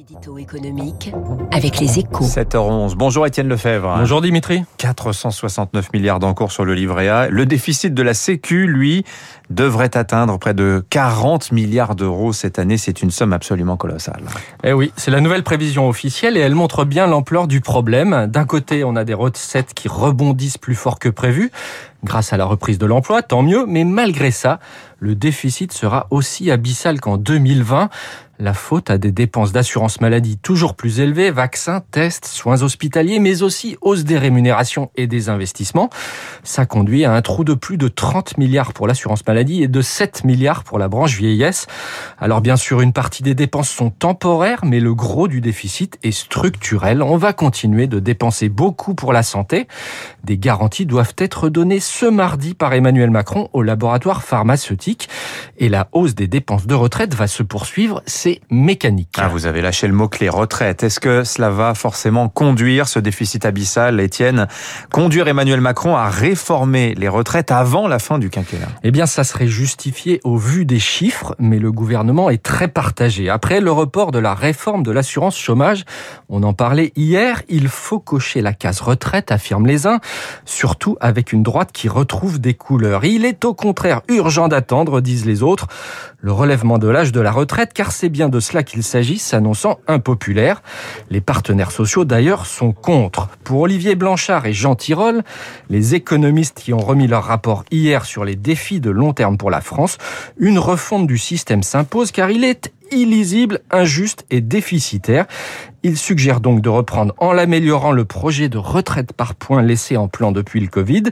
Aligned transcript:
L'édito 0.00 0.38
économique 0.38 1.12
avec 1.50 1.78
les 1.78 1.98
échos. 1.98 2.24
7h11. 2.24 2.94
Bonjour 2.94 3.26
Étienne 3.26 3.48
Lefebvre. 3.48 3.96
Bonjour 3.98 4.22
Dimitri. 4.22 4.64
469 4.78 5.92
milliards 5.92 6.18
d'encours 6.18 6.52
sur 6.52 6.64
le 6.64 6.72
livret 6.72 7.08
A. 7.08 7.28
Le 7.28 7.44
déficit 7.44 7.92
de 7.92 8.02
la 8.02 8.14
Sécu, 8.14 8.66
lui, 8.66 9.04
devrait 9.50 9.94
atteindre 9.98 10.38
près 10.38 10.54
de 10.54 10.82
40 10.88 11.52
milliards 11.52 11.96
d'euros 11.96 12.32
cette 12.32 12.58
année. 12.58 12.78
C'est 12.78 13.02
une 13.02 13.10
somme 13.10 13.34
absolument 13.34 13.76
colossale. 13.76 14.22
Eh 14.64 14.72
oui, 14.72 14.90
c'est 14.96 15.10
la 15.10 15.20
nouvelle 15.20 15.42
prévision 15.42 15.86
officielle 15.86 16.38
et 16.38 16.40
elle 16.40 16.54
montre 16.54 16.86
bien 16.86 17.06
l'ampleur 17.06 17.46
du 17.46 17.60
problème. 17.60 18.26
D'un 18.26 18.46
côté, 18.46 18.84
on 18.84 18.96
a 18.96 19.04
des 19.04 19.12
recettes 19.12 19.74
qui 19.74 19.88
rebondissent 19.88 20.56
plus 20.56 20.76
fort 20.76 20.98
que 20.98 21.10
prévu 21.10 21.50
grâce 22.04 22.32
à 22.32 22.36
la 22.36 22.44
reprise 22.44 22.78
de 22.78 22.86
l'emploi, 22.86 23.22
tant 23.22 23.42
mieux, 23.42 23.66
mais 23.66 23.84
malgré 23.84 24.30
ça, 24.30 24.58
le 25.00 25.14
déficit 25.14 25.72
sera 25.72 26.06
aussi 26.10 26.50
abyssal 26.50 27.00
qu'en 27.00 27.16
2020 27.16 27.88
la 28.40 28.54
faute 28.54 28.90
à 28.90 28.96
des 28.96 29.12
dépenses 29.12 29.52
d'assurance 29.52 30.00
maladie 30.00 30.38
toujours 30.38 30.74
plus 30.74 31.00
élevées, 31.00 31.30
vaccins, 31.30 31.82
tests, 31.90 32.24
soins 32.24 32.62
hospitaliers, 32.62 33.18
mais 33.18 33.42
aussi 33.42 33.76
hausse 33.82 34.04
des 34.04 34.16
rémunérations 34.16 34.90
et 34.96 35.06
des 35.06 35.28
investissements. 35.28 35.90
Ça 36.42 36.64
conduit 36.64 37.04
à 37.04 37.12
un 37.12 37.20
trou 37.20 37.44
de 37.44 37.52
plus 37.52 37.76
de 37.76 37.88
30 37.88 38.38
milliards 38.38 38.72
pour 38.72 38.86
l'assurance 38.86 39.26
maladie 39.26 39.62
et 39.62 39.68
de 39.68 39.82
7 39.82 40.24
milliards 40.24 40.64
pour 40.64 40.78
la 40.78 40.88
branche 40.88 41.16
vieillesse. 41.18 41.66
Alors 42.18 42.40
bien 42.40 42.56
sûr, 42.56 42.80
une 42.80 42.94
partie 42.94 43.22
des 43.22 43.34
dépenses 43.34 43.68
sont 43.68 43.90
temporaires, 43.90 44.64
mais 44.64 44.80
le 44.80 44.94
gros 44.94 45.28
du 45.28 45.42
déficit 45.42 45.98
est 46.02 46.10
structurel. 46.10 47.02
On 47.02 47.18
va 47.18 47.34
continuer 47.34 47.88
de 47.88 47.98
dépenser 47.98 48.48
beaucoup 48.48 48.94
pour 48.94 49.12
la 49.12 49.22
santé. 49.22 49.68
Des 50.24 50.38
garanties 50.38 50.86
doivent 50.86 51.14
être 51.18 51.50
données 51.50 51.80
ce 51.80 52.06
mardi 52.06 52.54
par 52.54 52.72
Emmanuel 52.72 53.10
Macron 53.10 53.50
au 53.52 53.62
laboratoire 53.62 54.22
pharmaceutique 54.22 54.89
et 55.58 55.68
la 55.68 55.88
hausse 55.92 56.14
des 56.14 56.26
dépenses 56.26 56.66
de 56.66 56.74
retraite 56.74 57.14
va 57.14 57.26
se 57.26 57.42
poursuivre. 57.42 58.02
C'est 58.06 58.40
mécanique. 58.50 59.16
Ah, 59.18 59.28
vous 59.28 59.46
avez 59.46 59.60
lâché 59.60 59.86
le 59.86 59.92
mot-clé 59.92 60.28
retraite. 60.28 60.82
Est-ce 60.82 61.00
que 61.00 61.24
cela 61.24 61.50
va 61.50 61.74
forcément 61.74 62.28
conduire 62.28 62.88
ce 62.88 62.98
déficit 62.98 63.44
abyssal, 63.44 64.00
Étienne, 64.00 64.48
conduire 64.92 65.28
Emmanuel 65.28 65.60
Macron 65.60 65.96
à 65.96 66.08
réformer 66.08 66.94
les 66.96 67.08
retraites 67.08 67.50
avant 67.50 67.88
la 67.88 67.98
fin 67.98 68.18
du 68.18 68.30
quinquennat 68.30 68.68
Eh 68.82 68.90
bien, 68.90 69.06
ça 69.06 69.24
serait 69.24 69.48
justifié 69.48 70.20
au 70.24 70.36
vu 70.36 70.64
des 70.64 70.78
chiffres, 70.78 71.34
mais 71.38 71.58
le 71.58 71.72
gouvernement 71.72 72.30
est 72.30 72.42
très 72.42 72.68
partagé. 72.68 73.28
Après 73.28 73.60
le 73.60 73.72
report 73.72 74.10
de 74.12 74.18
la 74.18 74.34
réforme 74.34 74.82
de 74.82 74.90
l'assurance 74.90 75.38
chômage, 75.38 75.84
on 76.28 76.42
en 76.42 76.52
parlait 76.52 76.92
hier, 76.96 77.42
il 77.48 77.68
faut 77.68 77.98
cocher 77.98 78.40
la 78.40 78.52
case 78.52 78.80
retraite, 78.80 79.32
affirment 79.32 79.66
les 79.66 79.86
uns, 79.86 80.00
surtout 80.44 80.96
avec 81.00 81.32
une 81.32 81.42
droite 81.42 81.70
qui 81.72 81.88
retrouve 81.88 82.40
des 82.40 82.54
couleurs. 82.54 83.04
Il 83.04 83.24
est 83.24 83.44
au 83.44 83.54
contraire 83.54 84.02
urgent 84.08 84.48
d'attendre, 84.48 84.79
disent 85.00 85.26
les 85.26 85.42
autres, 85.42 85.66
le 86.18 86.32
relèvement 86.32 86.78
de 86.78 86.88
l'âge 86.88 87.12
de 87.12 87.20
la 87.20 87.30
retraite, 87.30 87.72
car 87.72 87.92
c'est 87.92 88.08
bien 88.08 88.28
de 88.28 88.40
cela 88.40 88.62
qu'il 88.62 88.82
s'agit, 88.82 89.18
s'annonçant 89.18 89.78
impopulaire. 89.86 90.62
Les 91.10 91.20
partenaires 91.20 91.70
sociaux, 91.70 92.04
d'ailleurs, 92.04 92.46
sont 92.46 92.72
contre. 92.72 93.28
Pour 93.44 93.60
Olivier 93.60 93.94
Blanchard 93.94 94.46
et 94.46 94.52
Jean 94.52 94.74
Tirole, 94.74 95.22
les 95.68 95.94
économistes 95.94 96.60
qui 96.60 96.72
ont 96.72 96.78
remis 96.78 97.06
leur 97.06 97.24
rapport 97.24 97.64
hier 97.70 98.04
sur 98.04 98.24
les 98.24 98.36
défis 98.36 98.80
de 98.80 98.90
long 98.90 99.12
terme 99.12 99.36
pour 99.36 99.50
la 99.50 99.60
France, 99.60 99.98
une 100.38 100.58
refonte 100.58 101.06
du 101.06 101.18
système 101.18 101.62
s'impose 101.62 102.10
car 102.10 102.30
il 102.30 102.44
est 102.44 102.72
illisible, 102.92 103.60
injuste 103.70 104.24
et 104.30 104.40
déficitaire. 104.40 105.26
Il 105.82 105.96
suggère 105.96 106.40
donc 106.40 106.60
de 106.60 106.68
reprendre 106.68 107.14
en 107.18 107.32
l'améliorant 107.32 107.92
le 107.92 108.04
projet 108.04 108.48
de 108.48 108.58
retraite 108.58 109.12
par 109.14 109.34
points 109.34 109.62
laissé 109.62 109.96
en 109.96 110.08
plan 110.08 110.30
depuis 110.30 110.60
le 110.60 110.66
Covid, 110.66 111.04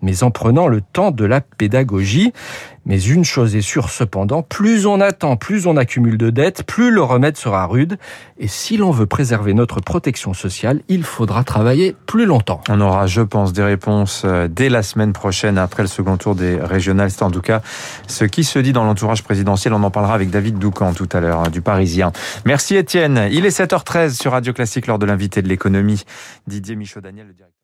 mais 0.00 0.22
en 0.22 0.30
prenant 0.30 0.66
le 0.66 0.80
temps 0.80 1.10
de 1.10 1.24
la 1.24 1.40
pédagogie. 1.42 2.32
Mais 2.86 3.00
une 3.02 3.24
chose 3.24 3.56
est 3.56 3.62
sûre 3.62 3.88
cependant, 3.88 4.42
plus 4.42 4.84
on 4.84 5.00
attend, 5.00 5.36
plus 5.36 5.66
on 5.66 5.76
accumule 5.76 6.18
de 6.18 6.28
dettes, 6.28 6.64
plus 6.64 6.90
le 6.90 7.02
remède 7.02 7.36
sera 7.36 7.64
rude. 7.66 7.96
Et 8.38 8.46
si 8.46 8.76
l'on 8.76 8.90
veut 8.90 9.06
préserver 9.06 9.54
notre 9.54 9.80
protection 9.80 10.34
sociale, 10.34 10.82
il 10.88 11.02
faudra 11.02 11.44
travailler 11.44 11.96
plus 12.06 12.26
longtemps. 12.26 12.60
On 12.68 12.80
aura, 12.82 13.06
je 13.06 13.22
pense, 13.22 13.54
des 13.54 13.62
réponses 13.62 14.22
euh, 14.26 14.48
dès 14.50 14.68
la 14.68 14.82
semaine 14.82 15.14
prochaine 15.14 15.56
après 15.56 15.82
le 15.82 15.88
second 15.88 16.18
tour 16.18 16.34
des 16.34 16.56
régionales. 16.56 17.10
C'est 17.10 17.22
en 17.22 17.30
tout 17.30 17.40
cas 17.40 17.62
ce 18.06 18.26
qui 18.26 18.44
se 18.44 18.58
dit 18.58 18.74
dans 18.74 18.84
l'entourage 18.84 19.22
présidentiel. 19.22 19.72
On 19.72 19.82
en 19.82 19.90
parlera 19.90 20.14
avec 20.14 20.28
David 20.28 20.58
Doucan 20.58 20.92
tout 20.92 21.08
à 21.12 21.20
l'heure, 21.20 21.40
hein, 21.40 21.50
du 21.50 21.62
Parisien. 21.62 22.12
Merci 22.44 22.76
Étienne. 22.76 23.28
Il 23.30 23.46
est 23.46 23.58
7h13 23.58 24.13
sur 24.14 24.32
Radio 24.32 24.52
Classique 24.52 24.86
lors 24.86 24.98
de 24.98 25.06
l'invité 25.06 25.42
de 25.42 25.48
l'économie. 25.48 26.04
Didier 26.46 26.76
Michaud-Daniel, 26.76 27.28
le 27.28 27.34
directeur. 27.34 27.60